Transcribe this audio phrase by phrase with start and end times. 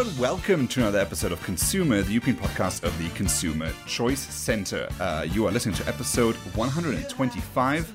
[0.00, 4.88] And welcome to another episode of ConsEUmer, the European podcast of the Consumer Choice Center.
[4.98, 7.92] Uh, you are listening to episode 125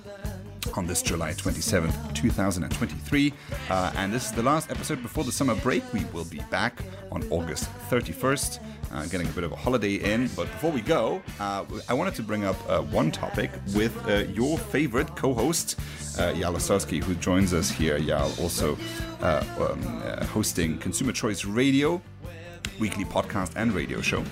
[0.76, 3.34] on this July 27th, 2023.
[3.72, 5.82] Uh, and this is the last episode before the summer break.
[5.94, 6.80] We will be back
[7.12, 8.60] on August 31st.
[8.96, 10.30] Uh, getting a bit of a holiday in.
[10.38, 14.20] But before we go, uh, I wanted to bring up uh, one topic with uh,
[14.32, 15.78] your favorite co host,
[16.18, 18.00] uh, Ossowski, who joins us here.
[18.00, 18.78] Yaël also
[19.22, 19.82] uh, um,
[20.28, 22.02] hosting Consumer Choice Radio,
[22.80, 24.24] weekly podcast and radio show.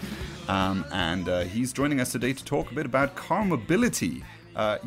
[0.48, 4.24] Um, and he's joining us today to talk a bit about car mobility.
[4.56, 4.78] Uh,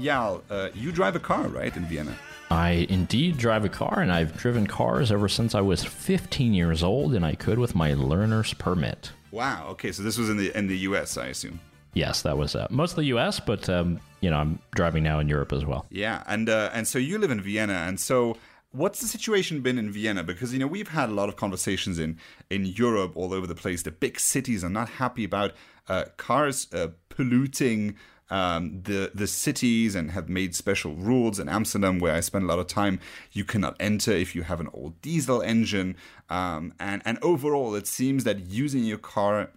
[0.73, 2.17] you drive a car, right, in Vienna?
[2.51, 6.83] I indeed drive a car, and I've driven cars ever since I was 15 years
[6.83, 9.11] old, and I could with my learner's permit.
[9.37, 9.67] Wow.
[9.73, 11.61] Okay, so this was in the in the U.S., I assume.
[11.93, 15.53] Yes, that was uh, mostly U.S., but um, you know I'm driving now in Europe
[15.53, 15.85] as well.
[15.91, 18.39] Yeah, and uh, and so you live in Vienna, and so
[18.73, 20.25] what's the situation been in Vienna?
[20.25, 23.55] Because you know we've had a lot of conversations in in Europe all over the
[23.55, 23.83] place.
[23.83, 25.53] The big cities are not happy about
[25.87, 27.97] uh, cars uh, polluting
[28.31, 31.39] um, the the cities and have made special rules.
[31.39, 33.01] In Amsterdam, where I spend a lot of time,
[33.33, 35.97] you cannot enter if you have an old diesel engine.
[36.29, 39.51] Um, and and overall, it seems that using your car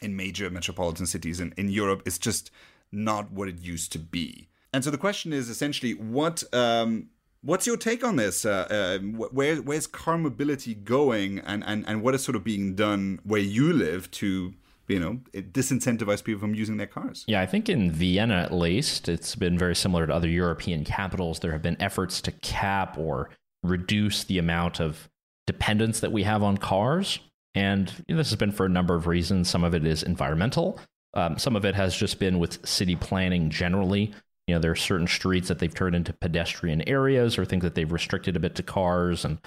[0.00, 2.50] in major metropolitan cities in, in Europe is just
[2.92, 4.48] not what it used to be.
[4.72, 7.08] And so the question is essentially what um,
[7.42, 8.44] what's your take on this?
[8.44, 12.74] Uh, uh, where where's car mobility going, and, and and what is sort of being
[12.74, 14.54] done where you live to
[14.88, 17.24] you know disincentivize people from using their cars?
[17.28, 21.40] Yeah, I think in Vienna at least, it's been very similar to other European capitals.
[21.40, 23.30] There have been efforts to cap or
[23.62, 25.08] reduce the amount of
[25.46, 27.18] dependence that we have on cars.
[27.54, 29.48] And you know, this has been for a number of reasons.
[29.48, 30.78] Some of it is environmental.
[31.14, 34.12] Um, some of it has just been with city planning generally.
[34.46, 37.74] You know, there are certain streets that they've turned into pedestrian areas or things that
[37.74, 39.24] they've restricted a bit to cars.
[39.24, 39.38] And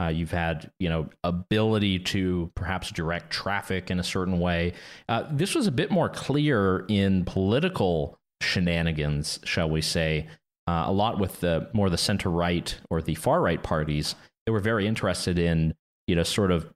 [0.00, 4.72] uh, you've had, you know, ability to perhaps direct traffic in a certain way.
[5.08, 10.26] Uh, this was a bit more clear in political shenanigans, shall we say.
[10.68, 14.14] Uh, a lot with the more the center right or the far right parties.
[14.46, 15.74] They were very interested in,
[16.06, 16.72] you know, sort of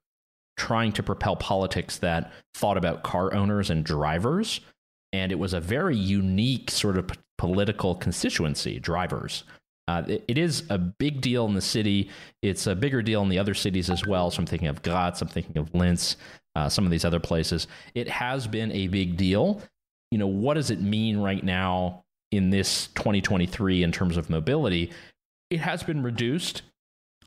[0.56, 4.60] trying to propel politics that thought about car owners and drivers.
[5.12, 9.44] And it was a very unique sort of p- political constituency, drivers.
[9.92, 12.10] Uh, it, it is a big deal in the city.
[12.42, 14.30] It's a bigger deal in the other cities as well.
[14.30, 16.16] So I'm thinking of Graz, I'm thinking of Linz,
[16.54, 17.66] uh, some of these other places.
[17.94, 19.62] It has been a big deal.
[20.10, 24.91] You know, what does it mean right now in this 2023 in terms of mobility?
[25.50, 26.62] It has been reduced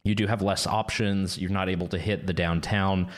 [0.05, 1.37] you do have less options.
[1.37, 3.09] You're not able to hit the downtown.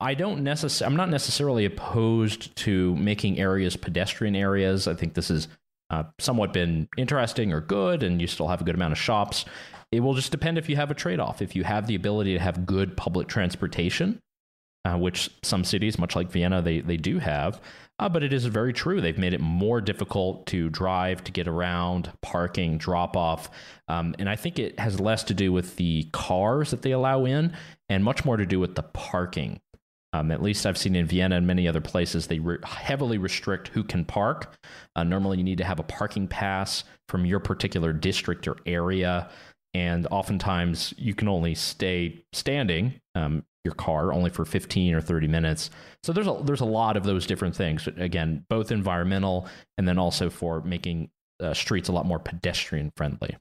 [0.00, 4.86] I don't necess- I'm not necessarily opposed to making areas pedestrian areas.
[4.88, 5.48] I think this has
[5.90, 9.44] uh, somewhat been interesting or good, and you still have a good amount of shops.
[9.90, 11.40] It will just depend if you have a trade off.
[11.40, 14.20] If you have the ability to have good public transportation,
[14.84, 17.60] uh, which some cities, much like Vienna, they, they do have.
[17.98, 19.00] Uh, but it is very true.
[19.00, 23.50] They've made it more difficult to drive, to get around, parking, drop off.
[23.88, 27.24] Um, and I think it has less to do with the cars that they allow
[27.24, 27.56] in
[27.88, 29.60] and much more to do with the parking.
[30.12, 33.68] Um, at least I've seen in Vienna and many other places, they re- heavily restrict
[33.68, 34.56] who can park.
[34.96, 39.28] Uh, normally, you need to have a parking pass from your particular district or area.
[39.74, 45.28] And oftentimes, you can only stay standing um, your car only for 15 or 30
[45.28, 45.70] minutes.
[46.02, 47.86] So there's a there's a lot of those different things.
[47.86, 49.46] Again, both environmental
[49.76, 53.36] and then also for making uh, streets a lot more pedestrian friendly.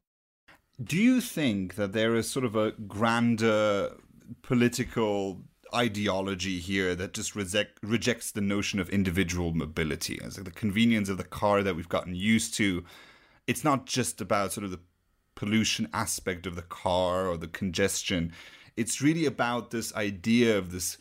[0.83, 3.95] Do you think that there is sort of a grander
[4.41, 5.41] political
[5.73, 11.09] ideology here that just reject, rejects the notion of individual mobility It's like the convenience
[11.09, 12.83] of the car that we've gotten used to?
[13.45, 14.79] It's not just about sort of the
[15.35, 18.33] pollution aspect of the car or the congestion
[18.77, 20.97] it's really about this idea of this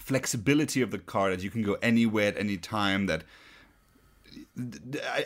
[0.00, 3.22] flexibility of the car that you can go anywhere at any time that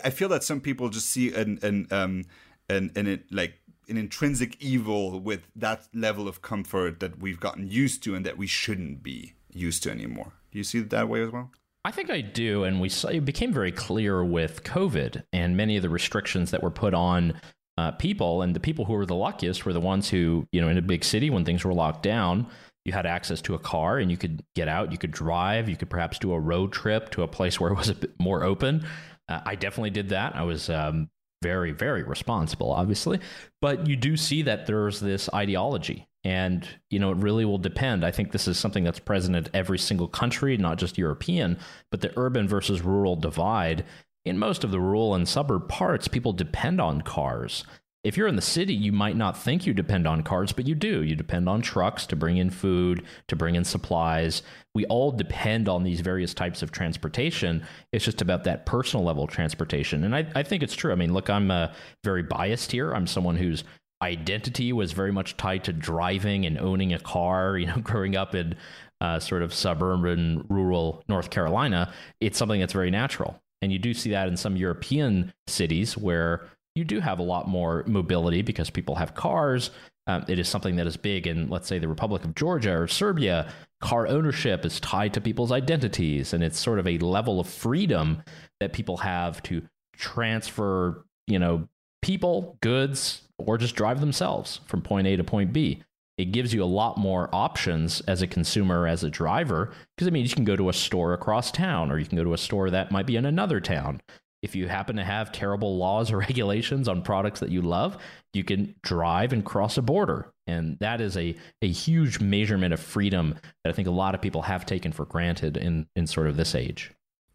[0.05, 2.25] I feel that some people just see an an um
[2.69, 3.55] an, an like
[3.89, 8.37] an intrinsic evil with that level of comfort that we've gotten used to and that
[8.37, 10.33] we shouldn't be used to anymore.
[10.51, 11.51] Do you see it that way as well?
[11.85, 15.77] I think I do, and we saw, it became very clear with COVID and many
[15.77, 17.41] of the restrictions that were put on
[17.79, 20.69] uh, people, and the people who were the luckiest were the ones who, you know,
[20.69, 22.49] in a big city when things were locked down,
[22.85, 25.77] you had access to a car and you could get out, you could drive, you
[25.77, 28.43] could perhaps do a road trip to a place where it was a bit more
[28.43, 28.87] open.
[29.29, 30.37] Uh, I definitely did that.
[30.37, 31.11] I was um,
[31.47, 33.21] very, very responsible, obviously,
[33.61, 36.09] but you do see that there's this ideology.
[36.25, 38.05] And, you know, it really will depend.
[38.05, 41.57] I think this is something that's present in every single country, not just European,
[41.93, 43.85] but the urban versus rural divide
[44.25, 47.65] in most of the rural and suburb parts, people depend on cars.
[48.07, 50.77] If you're in the city, you might not think you depend on cars, but you
[50.77, 51.03] do.
[51.03, 54.45] You depend on trucks to bring in food, to bring in supplies.
[54.77, 57.67] We all depend on these various types of transportation.
[57.93, 60.05] It's just about that personal level transportation.
[60.05, 60.93] And I, I think it's true.
[60.93, 61.73] I mean, look, I'm uh,
[62.05, 62.93] very biased here.
[62.95, 63.65] I'm someone whose
[64.01, 67.59] identity was very much tied to driving and owning a car.
[67.67, 68.55] You know, growing up in
[69.01, 73.43] uh, sort of suburban, rural North Carolina, it's something that's very natural.
[73.63, 76.47] And you do see that in some European cities where
[76.77, 79.71] you do have a lot more mobility because people have cars.
[80.07, 82.87] Um, it is something that is big in, let's say, the Republic of Georgia or
[82.87, 83.51] Serbia.
[83.81, 88.23] Car ownership is tied to people's identities, and it's sort of a level of freedom
[88.61, 89.63] that people have to
[89.97, 91.67] transfer, you know,
[92.03, 95.83] people, goods, or just drive themselves from point A to point B.
[96.19, 100.11] It gives you a lot more options as a consumer, as a driver, because I
[100.11, 102.39] mean, you can go to a store across town, or you can go to a
[102.39, 104.01] store that might be in another town
[104.47, 107.99] if you happen to have terrible laws or regulations on products that you love,
[108.33, 110.33] you can drive and cross a border.
[110.47, 113.35] And that is a, a huge measurement of freedom
[113.65, 116.37] that I think a lot of people have taken for granted in, in sort of
[116.37, 116.93] this age.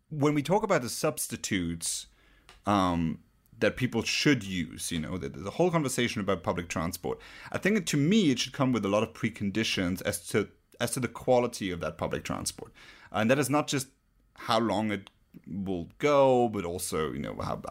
[0.10, 2.08] When we talk about the substitutes
[2.66, 3.20] um,
[3.60, 7.20] that people should use, you know, the, the whole conversation about public transport,
[7.52, 10.48] I think to me it should come with a lot of preconditions as to
[10.80, 12.72] as to the quality of that public transport.
[13.12, 13.88] And that is not just
[14.36, 15.12] how long it
[15.48, 17.62] will go, but also you know how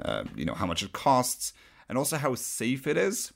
[0.00, 1.52] uh, you know how much it costs,
[1.88, 3.32] and also how safe it is.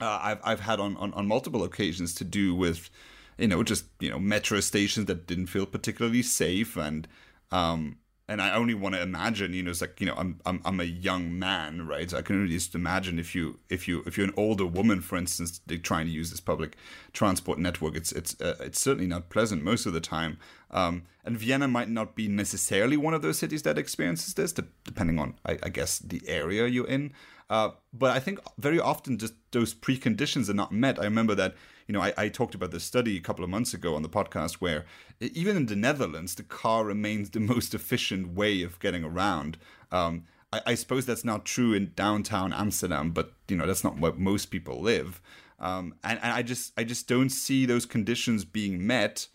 [0.00, 2.90] Uh, I've I've had on, on on multiple occasions to do with
[3.38, 7.08] you know just you know metro stations that didn't feel particularly safe and
[7.50, 10.60] um and I only want to imagine, you know, it's like you know, I'm I'm
[10.64, 12.10] I'm a young man, right?
[12.10, 15.00] So I can only just imagine if you if you if you're an older woman,
[15.00, 16.76] for instance, trying to use this public
[17.12, 20.38] transport network, it's it's uh, it's certainly not pleasant most of the time.
[20.72, 25.20] Um, and Vienna might not be necessarily one of those cities that experiences this, depending
[25.20, 27.12] on I, I guess the area you're in.
[27.48, 30.98] Uh, but I think very often just those preconditions are not met.
[30.98, 31.54] I remember that
[31.86, 34.08] you know, I, I, talked about this study a couple of months ago on the
[34.08, 34.84] podcast where
[35.20, 39.56] even in the Netherlands, the car remains the most efficient way of getting around.
[39.92, 43.98] Um, I, I, suppose that's not true in downtown Amsterdam, but you know, that's not
[43.98, 45.20] where most people live.
[45.58, 49.28] Um, and, and I just, I just don't see those conditions being met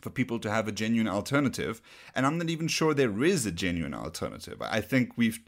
[0.00, 1.80] for people to have a genuine alternative.
[2.14, 4.60] And I'm not even sure there is a genuine alternative.
[4.60, 5.40] I think we've,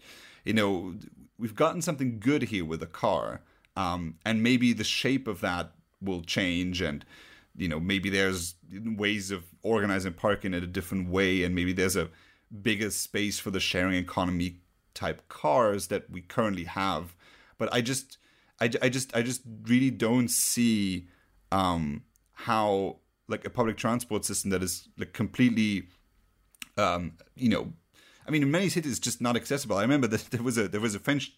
[0.45, 0.95] you know,
[1.39, 3.43] we've gotten something good here with a car.
[3.77, 5.73] Um, and maybe the shape of that
[6.05, 7.05] will change and
[7.57, 11.97] you know maybe there's ways of organizing parking in a different way and maybe there's
[11.97, 12.09] a
[12.63, 14.61] bigger space for the sharing economy
[14.95, 17.15] type cars that we currently have.
[17.59, 18.19] But i just
[18.61, 21.07] i, I just i just really don't see
[21.53, 22.03] um
[22.33, 22.97] how
[23.29, 25.85] like a public transport system that is like completely
[26.77, 27.73] um you know
[28.27, 29.77] i mean in many cities it's just not accessible.
[29.77, 31.33] I remember that there was a there was a french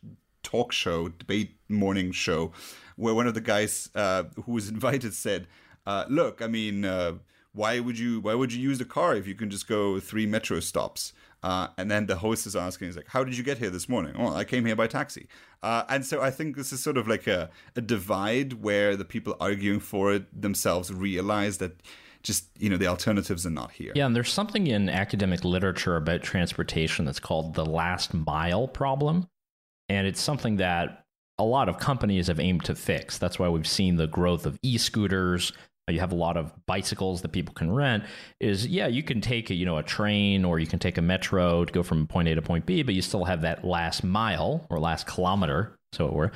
[0.46, 2.52] talk show debate morning show
[2.94, 5.46] where one of the guys uh, who was invited said,
[5.86, 7.14] uh, "Look, I mean, uh,
[7.52, 10.26] why would you why would you use the car if you can just go three
[10.26, 11.12] metro stops?"
[11.42, 13.88] Uh, and then the host is asking, "He's like, how did you get here this
[13.88, 15.26] morning?" Oh, I came here by taxi.
[15.62, 19.04] Uh, and so I think this is sort of like a, a divide where the
[19.04, 21.82] people arguing for it themselves realize that
[22.22, 23.92] just you know the alternatives are not here.
[23.94, 29.28] Yeah, and there's something in academic literature about transportation that's called the last mile problem,
[29.88, 31.04] and it's something that
[31.38, 33.18] a lot of companies have aimed to fix.
[33.18, 35.52] That's why we've seen the growth of e-scooters.
[35.88, 38.04] You have a lot of bicycles that people can rent.
[38.40, 41.02] Is yeah, you can take a, you know a train or you can take a
[41.02, 44.02] metro to go from point A to point B, but you still have that last
[44.02, 46.32] mile or last kilometer, so it were,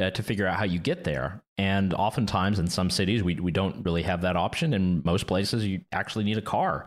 [0.00, 1.42] uh, to figure out how you get there.
[1.56, 4.74] And oftentimes in some cities, we we don't really have that option.
[4.74, 6.86] In most places, you actually need a car.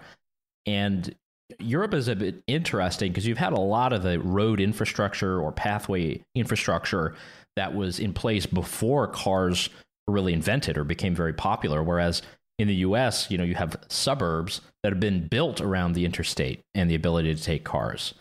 [0.67, 1.15] And
[1.59, 5.51] Europe is a bit interesting because you've had a lot of the road infrastructure or
[5.51, 7.15] pathway infrastructure
[7.55, 9.69] that was in place before cars
[10.07, 11.83] were really invented or became very popular.
[11.83, 12.21] Whereas
[12.59, 16.61] in the US, you know, you have suburbs that have been built around the interstate
[16.73, 18.13] and the ability to take cars.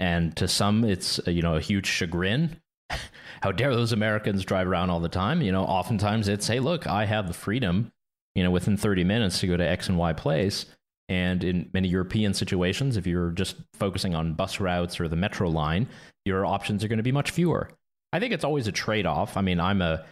[0.00, 2.60] And to some, it's, uh, you know, a huge chagrin.
[3.42, 5.42] How dare those Americans drive around all the time?
[5.42, 7.92] You know, oftentimes it's, hey, look, I have the freedom,
[8.34, 10.66] you know, within 30 minutes to go to X and Y place.
[11.08, 15.48] And in many European situations, if you're just focusing on bus routes or the metro
[15.48, 15.88] line,
[16.24, 17.70] your options are going to be much fewer.
[18.12, 19.36] I think it's always a trade off.
[19.36, 20.04] I mean, I'm a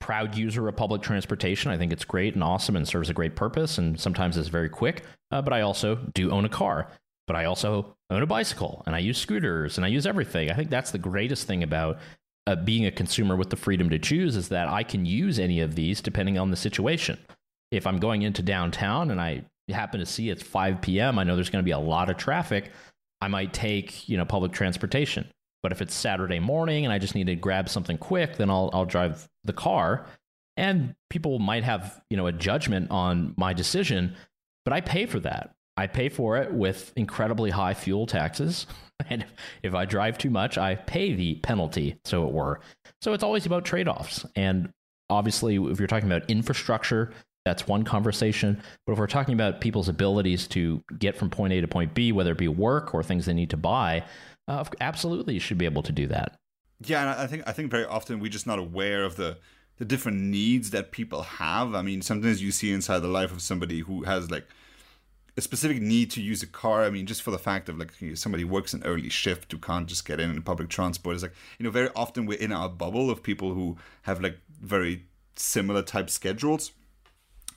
[0.00, 1.70] proud user of public transportation.
[1.70, 3.78] I think it's great and awesome and serves a great purpose.
[3.78, 5.04] And sometimes it's very quick.
[5.30, 6.88] Uh, but I also do own a car.
[7.26, 10.50] But I also own a bicycle and I use scooters and I use everything.
[10.50, 11.98] I think that's the greatest thing about
[12.46, 15.60] uh, being a consumer with the freedom to choose is that I can use any
[15.60, 17.18] of these depending on the situation.
[17.70, 21.34] If I'm going into downtown and I happen to see it's 5 p.m., I know
[21.34, 22.72] there's going to be a lot of traffic.
[23.20, 25.26] I might take, you know, public transportation.
[25.62, 28.70] But if it's Saturday morning and I just need to grab something quick, then I'll
[28.72, 30.06] I'll drive the car.
[30.56, 34.16] And people might have, you know, a judgment on my decision,
[34.64, 35.54] but I pay for that.
[35.76, 38.66] I pay for it with incredibly high fuel taxes.
[39.10, 39.26] And
[39.64, 42.60] if I drive too much, I pay the penalty, so it were.
[43.00, 44.24] So it's always about trade offs.
[44.36, 44.70] And
[45.10, 47.12] obviously, if you're talking about infrastructure,
[47.44, 48.62] that's one conversation.
[48.86, 52.12] But if we're talking about people's abilities to get from point A to point B,
[52.12, 54.04] whether it be work or things they need to buy,
[54.48, 56.36] uh, absolutely you should be able to do that.
[56.84, 59.38] Yeah, and I think I think very often we're just not aware of the
[59.78, 61.74] the different needs that people have.
[61.74, 64.46] I mean, sometimes you see inside the life of somebody who has like
[65.36, 66.84] a specific need to use a car.
[66.84, 69.86] I mean, just for the fact of like somebody works an early shift who can't
[69.86, 71.14] just get in in public transport.
[71.14, 74.38] It's like you know, very often we're in our bubble of people who have like
[74.60, 75.06] very
[75.36, 76.72] similar type schedules.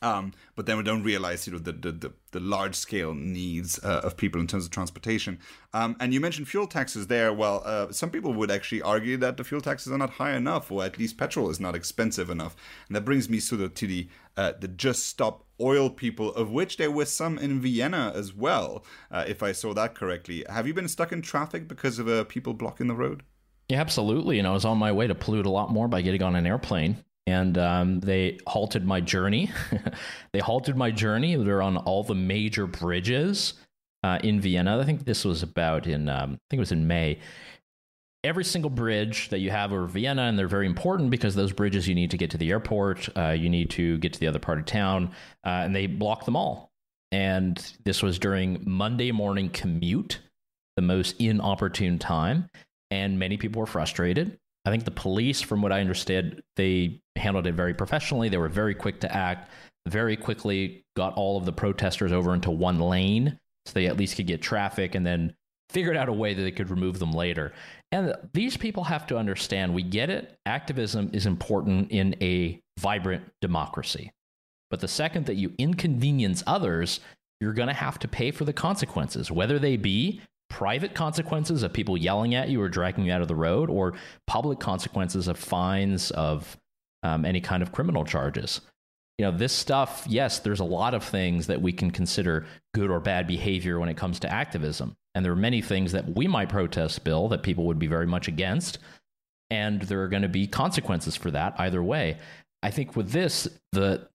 [0.02, 3.80] Um, but then we don't realize, you know, the the, the, the large scale needs
[3.84, 5.40] uh, of people in terms of transportation.
[5.74, 7.34] Um, and you mentioned fuel taxes there.
[7.34, 10.72] Well, uh, some people would actually argue that the fuel taxes are not high enough,
[10.72, 12.56] or at least petrol is not expensive enough.
[12.88, 16.52] And that brings me sort of to the uh, the Just Stop Oil people, of
[16.52, 20.44] which there were some in Vienna as well, uh, if I saw that correctly.
[20.50, 23.24] Have you been stuck in traffic because of uh, people blocking the road?
[23.70, 24.38] Yeah, absolutely.
[24.38, 26.46] And I was on my way to pollute a lot more by getting on an
[26.46, 26.98] airplane
[27.28, 29.52] and um, they halted my journey.
[30.34, 31.36] they halted my journey.
[31.36, 33.56] They're on all the major bridges
[34.04, 34.80] uh, in Vienna.
[34.80, 37.20] I think this was about in um, I think it was in May.
[38.24, 41.88] Every single bridge that you have over Vienna, and they're very important because those bridges
[41.88, 44.40] you need to get to the airport, uh, you need to get to the other
[44.40, 45.12] part of town,
[45.46, 46.72] uh, and they block them all.
[47.12, 50.20] And this was during Monday morning commute,
[50.76, 52.50] the most inopportune time,
[52.90, 54.40] and many people were frustrated.
[54.66, 58.30] I think the police, from what I understood, they handled it very professionally.
[58.30, 59.50] They were very quick to act,
[59.88, 64.16] very quickly got all of the protesters over into one lane so they at least
[64.16, 65.36] could get traffic and then
[65.70, 67.54] figured out a way that they could remove them later.
[67.92, 70.38] And these people have to understand we get it.
[70.46, 74.12] Activism is important in a vibrant democracy.
[74.70, 77.00] But the second that you inconvenience others,
[77.40, 80.22] you're going to have to pay for the consequences, whether they be
[80.56, 83.94] private consequences of people yelling at you or dragging you out of the road, or
[84.26, 86.56] public consequences of fines, of
[87.04, 88.62] um, any kind of criminal charges.
[89.18, 92.90] You know, this stuff, yes, there's a lot of things that we can consider good
[92.90, 94.96] or bad behavior when it comes to activism.
[95.14, 98.08] And there are many things that we might protest, Bill, that people would be very
[98.08, 98.78] much against.
[99.50, 102.18] And there are going to be consequences for that either way.
[102.64, 104.08] I think with this, the,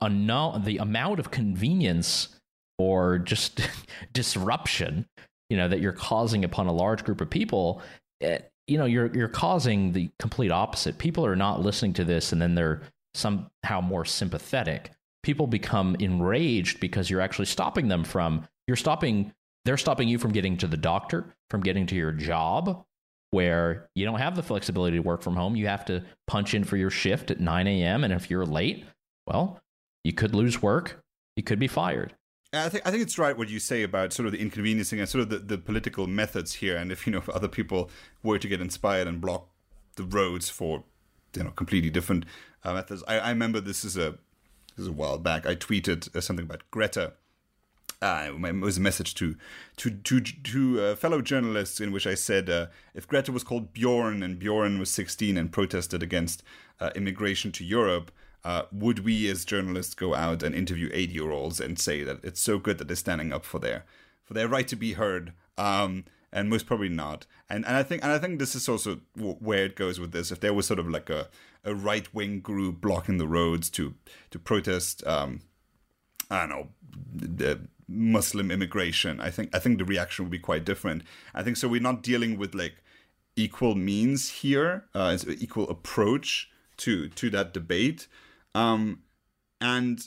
[0.00, 2.30] the amount of convenience
[2.78, 3.60] or just
[4.12, 5.06] disruption
[5.54, 7.80] you know that you're causing upon a large group of people
[8.20, 10.98] it, eh, you know you're you're causing the complete opposite.
[10.98, 12.82] People are not listening to this and then they're
[13.14, 14.90] somehow more sympathetic.
[15.22, 19.32] People become enraged because you're actually stopping them from you're stopping
[19.64, 22.84] they're stopping you from getting to the doctor from getting to your job
[23.30, 25.54] where you don't have the flexibility to work from home.
[25.54, 28.86] You have to punch in for your shift at 9 a.m and if you're late
[29.28, 29.60] well
[30.02, 31.00] you could lose work
[31.36, 32.12] you could be fired
[32.54, 35.08] I think I think it's right what you say about sort of the inconveniencing and
[35.08, 36.76] sort of the, the political methods here.
[36.76, 37.90] And if you know if other people
[38.22, 39.48] were to get inspired and block
[39.96, 40.84] the roads for
[41.34, 42.24] you know completely different
[42.64, 44.18] uh, methods, I, I, remember this is a
[44.76, 45.46] this is a while back.
[45.46, 47.14] I tweeted uh, something about Greta.
[48.02, 49.36] Uh, it was a message to
[49.78, 53.72] to to to uh, fellow journalists in which I said uh, if Greta was called
[53.72, 56.42] Bjorn and Bjorn was 16 and protested against
[56.94, 58.10] immigration to Europe,
[58.44, 62.20] uh, would we as journalists go out and interview 80 year olds and say that
[62.22, 63.84] it's so good that they're standing up for their
[64.22, 65.32] for their right to be heard?
[65.56, 67.26] Um, and most probably not.
[67.48, 70.12] And and i think and i think this is also w- where it goes with
[70.12, 70.30] this.
[70.30, 71.28] If there was sort of like a,
[71.64, 73.94] a right-wing group blocking the roads to
[74.30, 75.40] to protest um,
[76.30, 76.68] i don't know
[77.14, 81.02] the muslim immigration i think i think the reaction would be quite different.
[81.34, 82.82] I think so we're not dealing with like
[83.36, 88.08] equal means here uh, equal approach to to that debate
[88.54, 89.00] um,
[89.60, 90.00] and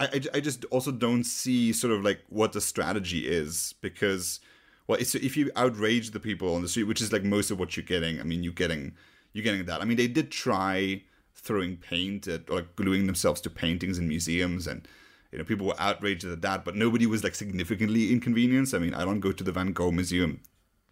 [0.00, 4.40] I, I just also don't see sort of like what the strategy is because
[4.88, 7.58] well it's if you outrage the people on the street which is like most of
[7.60, 8.94] what you're getting i mean you're getting
[9.36, 9.82] you're getting that.
[9.82, 11.02] I mean they did try
[11.34, 14.88] throwing paint at or like gluing themselves to paintings in museums and
[15.30, 18.74] you know people were outraged at that but nobody was like significantly inconvenienced.
[18.74, 20.40] I mean i don't go to the van gogh museum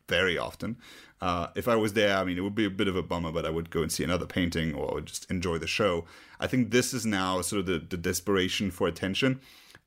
[0.09, 0.77] very often
[1.25, 3.33] uh, if I was there, I mean, it would be a bit of a bummer,
[3.33, 6.05] but I would go and see another painting or just enjoy the show.
[6.39, 9.41] I think this is now sort of the, the desperation for attention.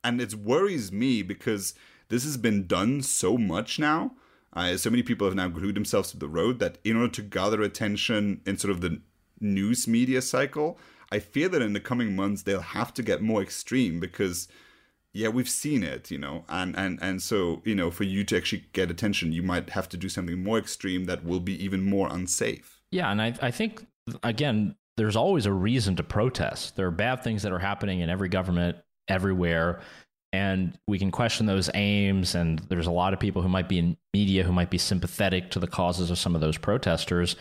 [0.04, 1.76] And it worries me because
[2.10, 4.14] this has been done so much now.
[4.52, 7.22] Uh, so many people have now glued themselves to the road that in order to
[7.22, 9.00] gather attention in sort of the
[9.40, 10.80] news media cycle,
[11.12, 14.48] I fear that in the coming months they'll have to get more extreme because
[15.18, 18.38] yeah, we've seen it, you know, and and and so you know, for you to
[18.38, 21.84] actually get attention, you might have to do something more extreme that will be even
[21.84, 22.82] more unsafe.
[22.92, 23.86] Yeah, and I I think
[24.24, 26.76] again, there's always a reason to protest.
[26.76, 28.78] There are bad things that are happening in every government
[29.10, 29.82] everywhere
[30.34, 33.80] and we can question those aims and there's a lot of people who might be
[33.80, 37.36] in media who might be sympathetic to the causes of some of those protesters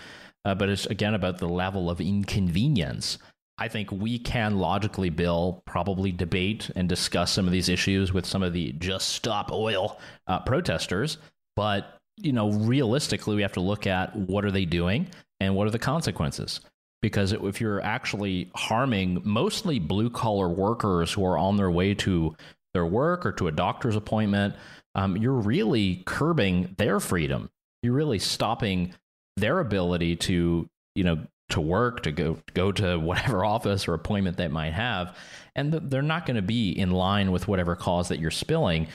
[0.44, 3.18] uh, but it's again about the level of inconvenience
[3.58, 8.26] I think we can logically, Bill, probably debate and discuss some of these issues with
[8.26, 11.16] some of the just stop oil uh, protesters.
[11.54, 15.08] But, you know, realistically, we have to look at what are they doing
[15.40, 16.60] and what are the consequences.
[17.00, 22.36] Because if you're actually harming mostly blue collar workers who are on their way to
[22.74, 24.54] their work or to a doctor's appointment,
[24.94, 27.48] um, you're really curbing their freedom.
[27.82, 28.92] You're really stopping
[29.36, 34.36] their ability to, you know, to work, to go go to whatever office or appointment
[34.36, 35.16] they might have,
[35.54, 38.88] and they're not going to be in line with whatever cause that you're spilling.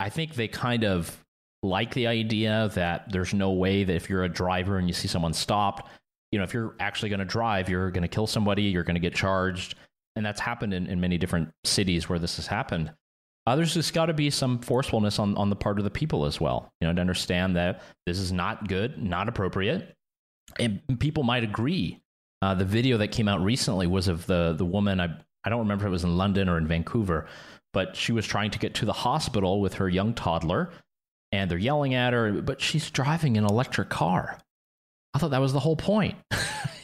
[0.00, 1.16] I think they kind of
[1.62, 5.08] like the idea that there's no way that if you're a driver and you see
[5.08, 5.88] someone stopped,
[6.30, 8.96] you know, if you're actually going to drive, you're going to kill somebody, you're going
[8.96, 9.76] to get charged,
[10.16, 12.92] and that's happened in, in many different cities where this has happened.
[13.46, 16.24] Uh, there's just got to be some forcefulness on, on the part of the people
[16.24, 19.94] as well, you know, to understand that this is not good, not appropriate,
[20.58, 22.00] and people might agree.
[22.42, 25.00] Uh, the video that came out recently was of the the woman.
[25.00, 27.26] I I don't remember if it was in London or in Vancouver,
[27.72, 30.70] but she was trying to get to the hospital with her young toddler,
[31.32, 32.32] and they're yelling at her.
[32.42, 34.38] But she's driving an electric car.
[35.14, 36.16] I thought that was the whole point.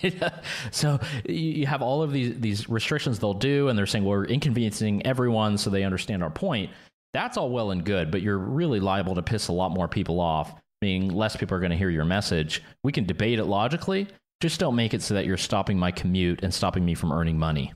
[0.70, 4.24] so you have all of these these restrictions they'll do, and they're saying well, we're
[4.24, 6.70] inconveniencing everyone so they understand our point.
[7.12, 10.20] That's all well and good, but you're really liable to piss a lot more people
[10.20, 12.62] off meaning less people are going to hear your message.
[12.82, 14.08] We can debate it logically.
[14.40, 17.38] Just don't make it so that you're stopping my commute and stopping me from earning
[17.38, 17.72] money.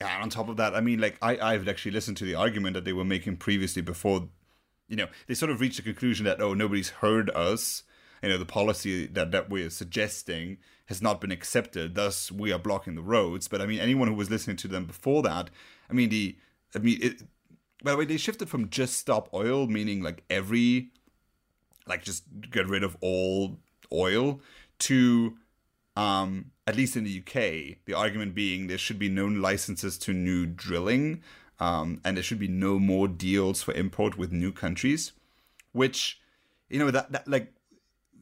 [0.00, 2.34] Yeah, and on top of that, I mean, like I, I've actually listened to the
[2.34, 4.28] argument that they were making previously before,
[4.88, 7.84] you know, they sort of reached the conclusion that oh, nobody's heard us.
[8.20, 11.94] You know, the policy that that we're suggesting has not been accepted.
[11.94, 13.46] Thus, we are blocking the roads.
[13.46, 15.50] But I mean, anyone who was listening to them before that,
[15.88, 16.36] I mean, the,
[16.74, 17.22] I mean, it,
[17.82, 20.90] by the way, they shifted from just stop oil, meaning like every
[21.86, 23.58] like just get rid of all
[23.92, 24.40] oil
[24.78, 25.36] to
[25.96, 30.12] um, at least in the UK, the argument being there should be no licenses to
[30.12, 31.22] new drilling,
[31.60, 35.12] um, and there should be no more deals for import with new countries,
[35.72, 36.20] which,
[36.70, 37.52] you know, that, that like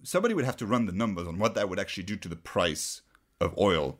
[0.02, 2.36] somebody would have to run the numbers on what that would actually do to the
[2.36, 3.02] price
[3.40, 3.98] of oil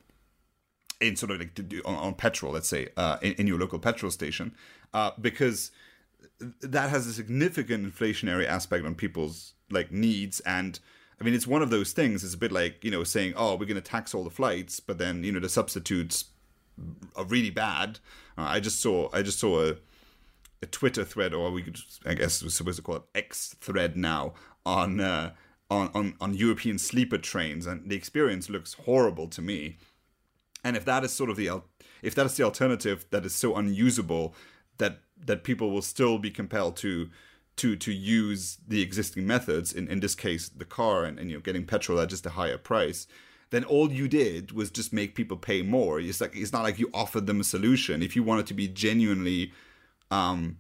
[1.01, 3.59] in sort of like to do on, on petrol, let's say, uh, in, in, your
[3.59, 4.55] local petrol station,
[4.93, 5.71] uh, because
[6.39, 10.81] that has a significant inflationary aspect on people's like needs and
[11.21, 12.25] I mean, it's one of those things.
[12.25, 14.81] It's a bit like you know saying, "Oh, we're going to tax all the flights,"
[14.81, 16.25] but then you know the substitutes
[17.15, 17.99] are really bad.
[18.39, 19.77] Uh, I just saw I just saw a,
[20.63, 23.97] a Twitter thread, or we could I guess we're supposed to call it X thread
[23.97, 24.33] now
[24.65, 25.33] on uh,
[25.71, 29.77] on on on European sleeper trains, and the experience looks horrible to me.
[30.65, 31.63] And if that is sort of the
[32.03, 34.35] if that is the alternative that is so unusable
[34.79, 37.11] that that people will still be compelled to
[37.57, 41.37] to to use the existing methods in in this case the car and, and you
[41.37, 43.07] know getting petrol at just a higher price
[43.51, 46.01] then all you did was just make people pay more.
[46.01, 48.03] It's like it's not like you offered them a solution.
[48.03, 49.53] If you wanted to be genuinely
[50.11, 50.59] um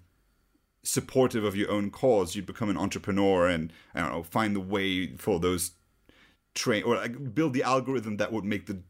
[0.83, 4.61] supportive of your own cause you'd become an entrepreneur and i don't know find the
[4.61, 5.73] way for those
[6.55, 8.81] train or like build the algorithm that would make the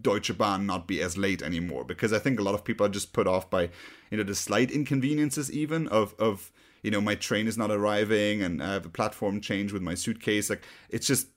[0.00, 2.90] Deutsche Bahn not be as late anymore because I think a lot of people are
[2.90, 3.70] just put off by
[4.10, 8.42] you know the slight inconveniences even of of you know my train is not arriving
[8.42, 10.50] and I have a platform change with my suitcase.
[10.50, 11.28] Like it's just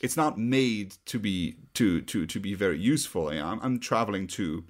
[0.00, 3.32] it's not made to be to to to be very useful.
[3.32, 4.64] You know, I'm, I'm traveling to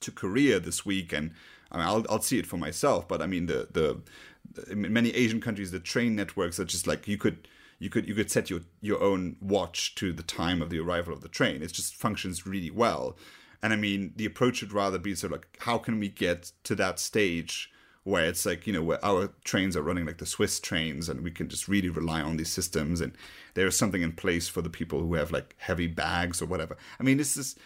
[0.00, 1.32] to Korea this week and
[1.72, 4.02] I mean, I'll I'll see it for myself but I mean the the
[4.70, 8.14] in many Asian countries the train networks are just like you could you could you
[8.14, 11.62] could set your your own watch to the time of the arrival of the train.
[11.62, 13.16] It just functions really well.
[13.62, 16.52] And I mean, the approach should rather be sort of like, how can we get
[16.64, 17.72] to that stage
[18.04, 21.22] where it's like, you know, where our trains are running like the Swiss trains and
[21.22, 23.12] we can just really rely on these systems and
[23.54, 26.76] there is something in place for the people who have like heavy bags or whatever.
[26.98, 27.56] I mean, this is,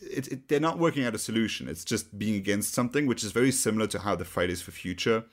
[0.00, 1.68] it, it, they're not working out a solution.
[1.68, 5.24] It's just being against something, which is very similar to how the Fridays for Future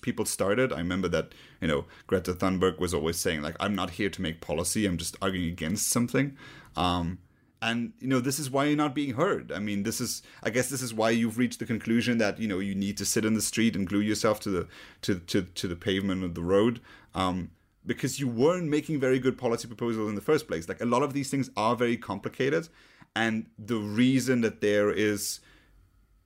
[0.00, 0.72] people started.
[0.72, 4.22] I remember that you know Greta Thunberg was always saying like, "I'm not here to
[4.22, 4.86] make policy.
[4.86, 6.36] I'm just arguing against something."
[6.76, 7.18] Um,
[7.62, 9.52] and you know this is why you're not being heard.
[9.52, 12.48] I mean, this is I guess this is why you've reached the conclusion that you
[12.48, 14.68] know you need to sit in the street and glue yourself to the
[15.02, 16.80] to to, to the pavement of the road.
[17.14, 17.50] Um,
[17.84, 20.68] because you weren't making very good policy proposals in the first place.
[20.68, 22.68] Like a lot of these things are very complicated,
[23.14, 25.40] and the reason that there is,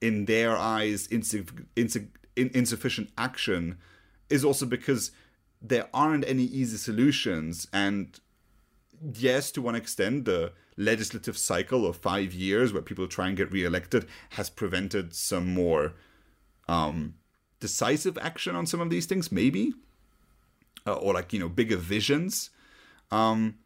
[0.00, 3.78] in their eyes, insig- insig- in, insufficient action
[4.28, 5.10] is also because
[5.60, 7.66] there aren't any easy solutions.
[7.72, 8.18] And
[9.14, 13.50] yes, to one extent, the legislative cycle of five years where people try and get
[13.50, 15.94] reelected has prevented some more
[16.68, 17.14] um,
[17.60, 19.72] decisive action on some of these things, maybe,
[20.86, 22.50] uh, or like you know bigger visions.
[23.10, 23.56] Um,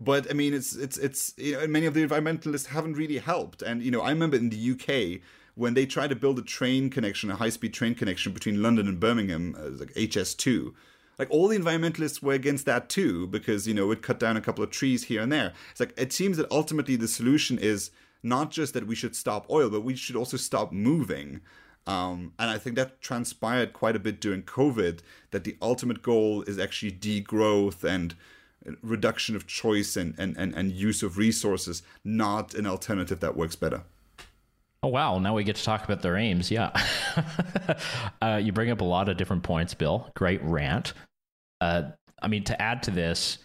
[0.00, 3.62] but I mean, it's it's it's you know, many of the environmentalists haven't really helped.
[3.62, 5.22] And you know, I remember in the UK
[5.54, 8.88] when they tried to build a train connection, a high speed train connection between London
[8.88, 10.72] and Birmingham, uh, like HS2.
[11.18, 14.40] Like all the environmentalists were against that too because you know it cut down a
[14.40, 15.52] couple of trees here and there.
[15.70, 17.90] It's like it seems that ultimately the solution is
[18.22, 21.40] not just that we should stop oil, but we should also stop moving.
[21.86, 25.00] Um, and I think that transpired quite a bit during COVID.
[25.30, 28.16] That the ultimate goal is actually degrowth and
[28.82, 33.56] reduction of choice and, and, and, and use of resources, not an alternative that works
[33.56, 33.82] better.
[34.84, 35.18] Oh wow!
[35.18, 36.50] Now we get to talk about their aims.
[36.50, 36.70] Yeah,
[38.22, 40.10] uh, you bring up a lot of different points, Bill.
[40.14, 40.92] Great rant.
[41.62, 41.84] Uh,
[42.20, 43.38] I mean, to add to this,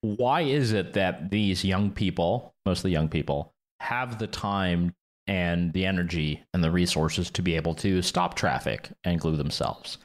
[0.00, 4.94] why is it that these young people, mostly young people, have the time
[5.26, 9.98] and the energy and the resources to be able to stop traffic and glue themselves?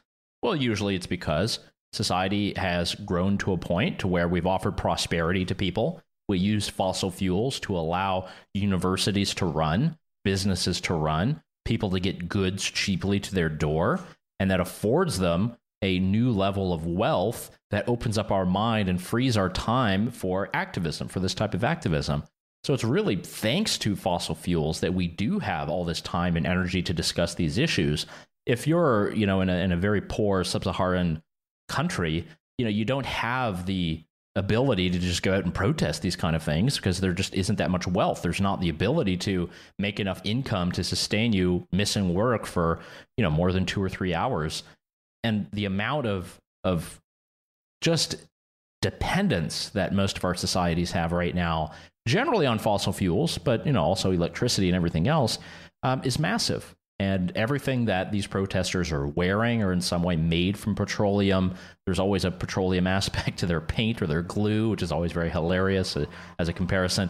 [0.43, 1.59] Well, usually it's because
[1.93, 6.01] society has grown to a point to where we've offered prosperity to people.
[6.27, 12.29] We use fossil fuels to allow universities to run, businesses to run, people to get
[12.29, 13.99] goods cheaply to their door,
[14.39, 19.01] and that affords them a new level of wealth that opens up our mind and
[19.01, 22.23] frees our time for activism, for this type of activism.
[22.63, 26.45] So it's really thanks to fossil fuels that we do have all this time and
[26.45, 28.05] energy to discuss these issues.
[28.45, 31.23] If you're, you know, in a, in a very poor sub-Saharan
[31.67, 32.27] country,
[32.59, 34.03] you know, you don't have the
[34.35, 37.57] ability to just go out and protest these kind of things because there just isn't
[37.57, 38.21] that much wealth.
[38.21, 42.79] There's not the ability to make enough income to sustain you missing work for,
[43.17, 44.63] you know, more than 2 or 3 hours.
[45.23, 46.99] And the amount of of
[47.81, 48.15] just
[48.81, 51.71] dependence that most of our societies have right now,
[52.07, 55.39] generally on fossil fuels, but you know also electricity and everything else,
[55.83, 60.55] um, is massive and everything that these protesters are wearing are in some way made
[60.55, 61.55] from petroleum.
[61.87, 65.31] There's always a petroleum aspect to their paint or their glue, which is always very
[65.31, 66.05] hilarious uh,
[66.37, 67.09] as a comparison.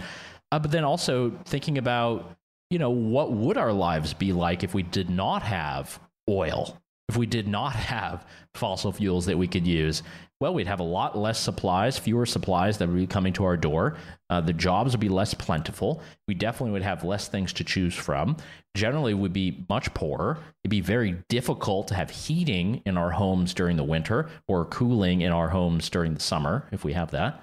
[0.50, 2.38] Uh, but then also thinking about,
[2.70, 6.00] you know, what would our lives be like if we did not have
[6.30, 6.78] oil?
[7.10, 10.04] If we did not have fossil fuels that we could use,
[10.42, 13.56] well, we'd have a lot less supplies, fewer supplies that would be coming to our
[13.56, 13.96] door.
[14.28, 16.02] Uh, the jobs would be less plentiful.
[16.28, 18.38] We definitely would have less things to choose from.
[18.76, 20.40] Generally, we'd be much poorer.
[20.64, 25.22] It'd be very difficult to have heating in our homes during the winter or cooling
[25.22, 27.40] in our homes during the summer, if we have that.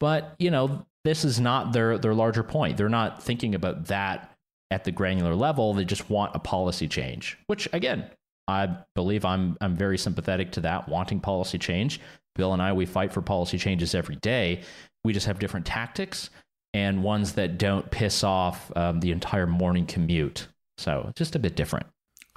[0.00, 2.76] But you know, this is not their their larger point.
[2.76, 4.36] They're not thinking about that
[4.72, 5.74] at the granular level.
[5.74, 8.10] They just want a policy change, which again,
[8.48, 12.00] I believe I'm I'm very sympathetic to that, wanting policy change.
[12.34, 14.62] Bill and I we fight for policy changes every day.
[15.04, 16.30] We just have different tactics
[16.74, 20.48] and ones that don't piss off um, the entire morning commute.
[20.78, 21.86] So just a bit different.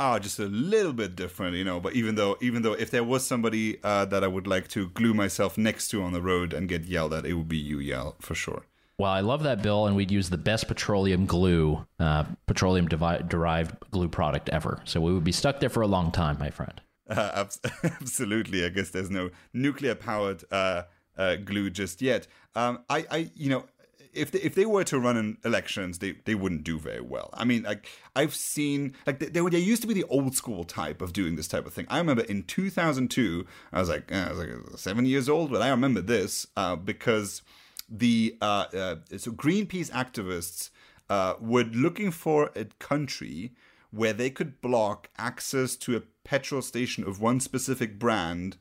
[0.01, 1.81] Oh, just a little bit different, you know.
[1.81, 4.87] But even though, even though, if there was somebody uh, that I would like to
[4.89, 7.79] glue myself next to on the road and get yelled at, it would be you,
[7.79, 8.63] Yaël for sure.
[8.99, 13.23] Well, I love that, Bill, and we'd use the best petroleum glue, uh, petroleum devi-
[13.25, 14.81] derived glue product ever.
[14.83, 16.79] So we would be stuck there for a long time, my friend.
[17.09, 17.43] Uh,
[17.83, 18.63] absolutely.
[18.63, 20.83] I guess there's no nuclear powered uh,
[21.17, 22.27] uh, glue just yet.
[22.53, 23.65] Um, I, I, you know,
[24.13, 27.31] if they, if they were to run in elections, they, they wouldn't do very well.
[27.33, 31.01] I mean, like I've seen like there, there used to be the old school type
[31.01, 31.87] of doing this type of thing.
[31.89, 35.69] I remember in 2002, I was like I was like seven years old, but I
[35.69, 37.41] remember this uh, because
[37.89, 40.69] the uh, uh, so Greenpeace activists
[41.09, 43.53] uh, were looking for a country
[43.91, 48.57] where they could block access to a petrol station of one specific brand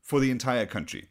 [0.00, 1.08] for the entire country.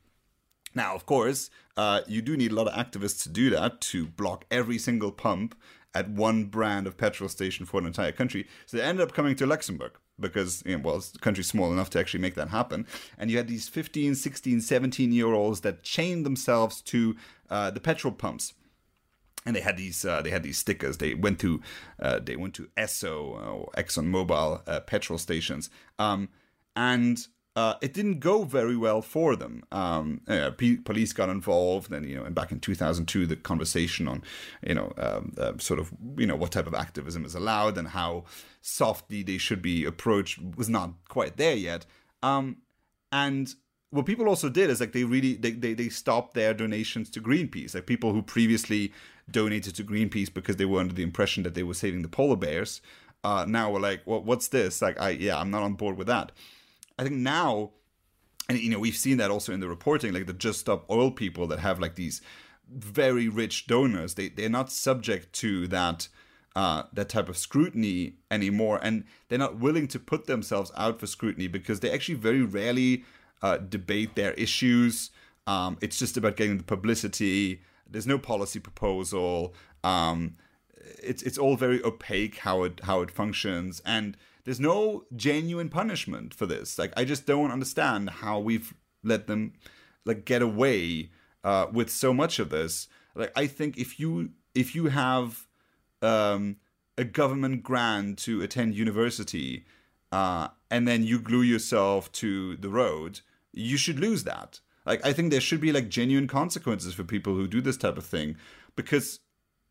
[0.74, 4.06] Now, of course, uh, you do need a lot of activists to do that to
[4.06, 5.56] block every single pump
[5.94, 8.48] at one brand of petrol station for an entire country.
[8.66, 11.90] So they ended up coming to Luxembourg because, you know, well, the country's small enough
[11.92, 12.86] to actually make that happen.
[13.18, 17.16] And you had these 15, 16, 17 year olds that chained themselves to
[17.50, 18.54] uh, the petrol pumps.
[19.46, 20.98] And they had these, uh, they had these stickers.
[20.98, 21.62] They went to,
[22.00, 26.28] uh, they went to Esso or ExxonMobil uh, petrol stations, um,
[26.76, 27.26] and
[27.58, 29.64] uh, it didn't go very well for them.
[29.72, 34.08] Um, uh, p- police got involved, and you know, and back in 2002, the conversation
[34.08, 34.22] on,
[34.62, 37.88] you know, um, uh, sort of, you know, what type of activism is allowed and
[37.88, 38.26] how
[38.62, 41.88] softly they should be approached was not quite there yet.
[42.22, 42.58] Um,
[43.12, 43.56] and
[43.90, 47.20] what people also did is like they really they, they they stopped their donations to
[47.20, 47.74] Greenpeace.
[47.74, 48.94] Like people who previously
[49.32, 52.36] donated to Greenpeace because they were under the impression that they were saving the polar
[52.36, 52.82] bears
[53.24, 54.82] uh, now were like, well, what's this?
[54.82, 56.32] Like, I yeah, I'm not on board with that.
[56.98, 57.72] I think now,
[58.50, 61.12] and you know, we've seen that also in the reporting, like the Just Stop Oil
[61.12, 62.22] people that have like these
[62.70, 64.16] very rich donors.
[64.16, 66.08] They they're not subject to that.
[66.56, 71.06] Uh, that type of scrutiny anymore, and they're not willing to put themselves out for
[71.06, 73.06] scrutiny because they actually very rarely
[73.44, 75.12] uh, debate their issues.
[75.46, 77.62] Um, it's just about getting the publicity.
[77.88, 79.54] There's no policy proposal.
[79.84, 80.36] Um,
[81.04, 86.34] it's it's all very opaque how it how it functions, and there's no genuine punishment
[86.34, 86.80] for this.
[86.80, 89.52] Like I just don't understand how we've let them
[90.06, 91.10] like get away
[91.44, 92.88] uh, with so much of this.
[93.14, 95.48] Like I think if you if you have
[96.02, 96.56] um,
[96.98, 99.66] a government grant to attend university,
[100.14, 103.20] uh, and then you glue yourself to the road,
[103.52, 104.62] you should lose that.
[104.86, 107.98] Like I think there should be like genuine consequences for people who do this type
[107.98, 108.38] of thing,
[108.78, 109.20] because,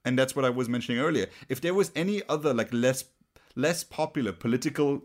[0.05, 1.29] and that's what I was mentioning earlier.
[1.49, 3.05] If there was any other like less
[3.57, 5.03] less popular political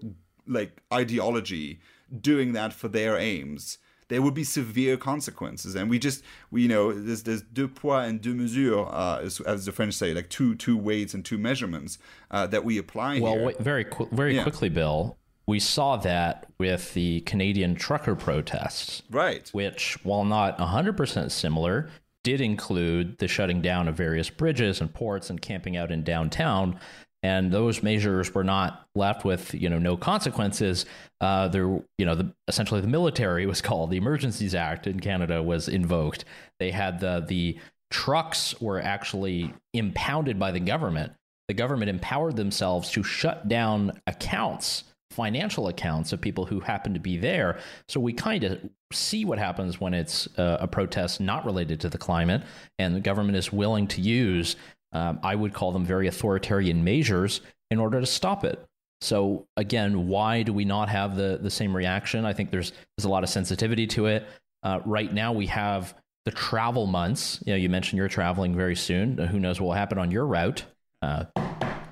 [0.48, 1.80] like ideology
[2.20, 3.78] doing that for their aims,
[4.10, 5.74] there would be severe consequences.
[5.74, 9.40] And we just, we you know, there's there's deux poids and deux mesures, uh, as,
[9.42, 11.98] as, the French say, like two two weights and two measurements
[12.30, 13.22] uh, that we apply.
[13.22, 13.46] Well, here.
[13.46, 14.44] wait, very qu- very yeah.
[14.44, 15.18] quickly, Bill.
[15.48, 19.50] We saw that with the Canadian trucker protests, right?
[19.54, 21.90] Which, while not 100% similar,
[22.24, 26.80] did include the shutting down of various bridges and ports and camping out in downtown
[27.24, 30.86] and those measures were not left with you know no consequences.
[31.20, 31.66] Uh, there,
[31.98, 33.92] you know, the, essentially the military was called.
[33.92, 36.26] The Emergencies Act in Canada was invoked.
[36.60, 37.58] They had the the
[37.92, 41.14] trucks were actually impounded by the government.
[41.48, 47.00] The government empowered themselves to shut down accounts, financial accounts of people who happen to
[47.00, 47.60] be there.
[47.90, 48.60] So we kind of
[48.94, 52.44] see what happens when it's uh, a protest not related to the climate,
[52.80, 54.56] and the government is willing to use
[54.94, 58.64] um, I would call them very authoritarian measures in order to stop it.
[59.02, 62.26] So again, why do we not have the the same reaction?
[62.26, 64.28] I think there's there's a lot of sensitivity to it.
[64.64, 67.42] Uh, right now, we have the travel months.
[67.46, 69.18] You know, you mentioned you're traveling very soon.
[69.18, 70.66] Who knows what will happen on your route?
[71.02, 71.26] Uh,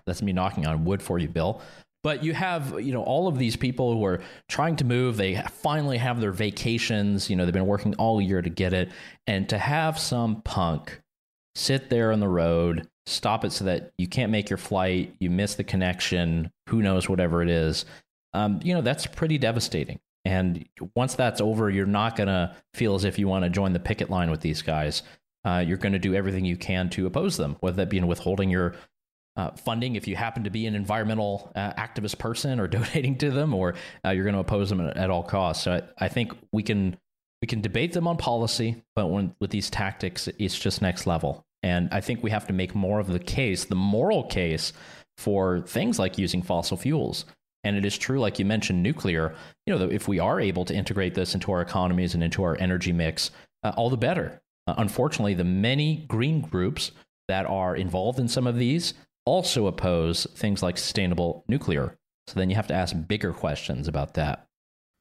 [0.05, 1.61] that's me knocking on wood for you, Bill.
[2.01, 5.17] But you have, you know, all of these people who are trying to move.
[5.17, 7.29] They finally have their vacations.
[7.29, 8.91] You know, they've been working all year to get it,
[9.25, 11.01] and to have some punk
[11.59, 15.29] sit there on the road, stop it so that you can't make your flight, you
[15.29, 17.85] miss the connection, who knows, whatever it is.
[18.33, 19.99] Um, you know, that's pretty devastating.
[20.25, 23.73] And once that's over, you're not going to feel as if you want to join
[23.73, 25.03] the picket line with these guys.
[25.45, 28.07] Uh, you're going to do everything you can to oppose them, whether that be in
[28.07, 28.75] withholding your
[29.35, 33.31] uh, funding if you happen to be an environmental uh, activist person or donating to
[33.31, 35.63] them, or uh, you're going to oppose them at, at all costs.
[35.63, 36.97] So I, I, think we can
[37.41, 41.45] we can debate them on policy, but when with these tactics, it's just next level.
[41.63, 44.73] And I think we have to make more of the case, the moral case
[45.17, 47.25] for things like using fossil fuels.
[47.63, 49.35] And it is true, like you mentioned, nuclear.
[49.65, 52.55] You know, if we are able to integrate this into our economies and into our
[52.57, 53.31] energy mix,
[53.63, 54.41] uh, all the better.
[54.65, 56.91] Uh, unfortunately, the many green groups
[57.27, 58.93] that are involved in some of these
[59.25, 61.97] also oppose things like sustainable nuclear.
[62.27, 64.45] So then you have to ask bigger questions about that.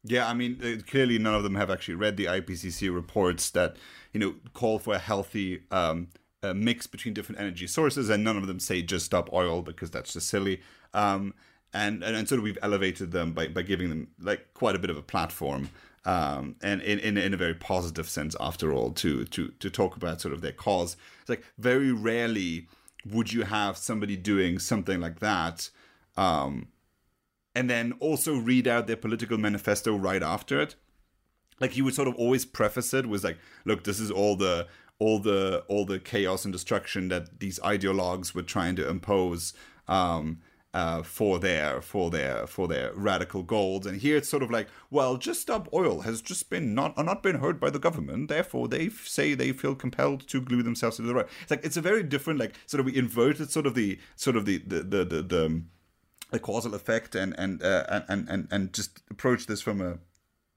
[0.04, 3.76] Yeah, I mean, uh, clearly none of them have actually read the IPCC reports that
[4.12, 6.08] you know call for a healthy um,
[6.42, 9.90] a mix between different energy sources, and none of them say just stop oil because
[9.90, 10.60] that's just silly.
[10.94, 11.34] Um,
[11.72, 14.78] and, and and sort of we've elevated them by, by giving them like quite a
[14.78, 15.70] bit of a platform,
[16.04, 19.96] um, and in, in in a very positive sense, after all, to to to talk
[19.96, 20.96] about sort of their cause.
[21.20, 22.68] It's like very rarely
[23.04, 25.70] would you have somebody doing something like that,
[26.16, 26.68] um,
[27.54, 30.74] and then also read out their political manifesto right after it
[31.60, 34.66] like you would sort of always preface it with like look this is all the
[34.98, 39.52] all the all the chaos and destruction that these ideologues were trying to impose
[39.86, 40.40] um,
[40.74, 43.86] uh, for their for their for their radical goals.
[43.86, 47.22] And here it's sort of like, well, just stop oil has just been not not
[47.22, 48.28] been heard by the government.
[48.28, 51.28] Therefore, they say they feel compelled to glue themselves to the right.
[51.42, 54.36] It's like it's a very different like sort of we inverted sort of the sort
[54.36, 55.62] of the the the the, the,
[56.30, 59.98] the causal effect and and, uh, and and and just approach this from a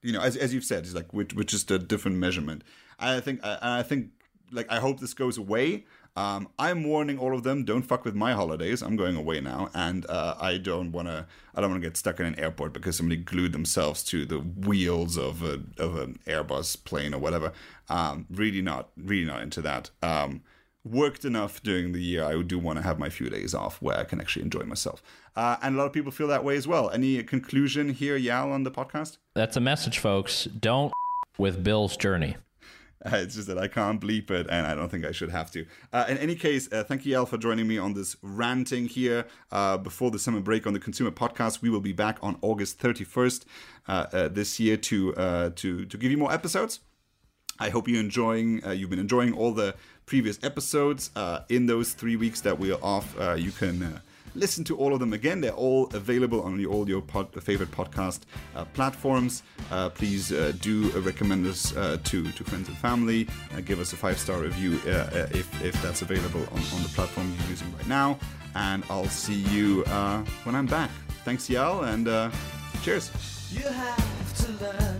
[0.02, 2.64] you know as as you've said it's like with, with just a different measurement.
[2.98, 4.10] I think I, I think
[4.52, 5.84] like I hope this goes away.
[6.14, 8.82] Um, I'm warning all of them: don't fuck with my holidays.
[8.82, 11.26] I'm going away now, and uh, I don't want to.
[11.54, 14.38] I don't want to get stuck in an airport because somebody glued themselves to the
[14.38, 17.52] wheels of a of an Airbus plane or whatever.
[17.88, 19.90] Um, really not, really not into that.
[20.02, 20.42] Um,
[20.84, 22.24] worked enough during the year.
[22.24, 25.02] I do want to have my few days off where I can actually enjoy myself.
[25.36, 26.90] Uh, and a lot of people feel that way as well.
[26.90, 29.18] Any conclusion here, Yaël, on the podcast?
[29.34, 30.44] That's a message, folks.
[30.44, 30.92] Don't
[31.38, 32.36] with Bill's journey.
[33.04, 35.50] Uh, it's just that I can't bleep it, and I don't think I should have
[35.52, 35.66] to.
[35.92, 39.26] Uh, in any case, uh, thank you, Al, for joining me on this ranting here
[39.50, 41.62] uh, before the summer break on the ConsEUmer Podcast.
[41.62, 43.44] We will be back on August 31st
[43.88, 46.80] uh, uh, this year to to to give you more episodes.
[47.58, 48.62] I hope you're enjoying.
[48.72, 49.74] you've been enjoying all the
[50.06, 51.10] previous episodes.
[51.48, 54.00] in those three weeks that we are off, you can
[54.34, 55.40] listen to all of them again.
[55.40, 58.20] They're all available on all your pod, favorite podcast
[58.54, 59.42] uh, platforms.
[59.70, 63.28] Uh, please uh, do recommend us uh, to, to friends and family.
[63.54, 67.32] Uh, give us a five star review if, if that's available on, on the platform
[67.38, 68.18] you're using right now.
[68.54, 69.82] And I'll see you
[70.44, 70.90] when I'm back.
[71.24, 72.32] Thanks, Yaël, and
[72.82, 73.10] cheers.
[73.52, 74.91] You have to learn.